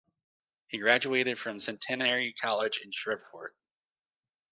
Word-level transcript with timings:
He 0.67 0.79
graduated 0.79 1.37
from 1.37 1.59
Centenary 1.59 2.33
College 2.33 2.79
in 2.83 2.89
Shreveport. 2.91 3.55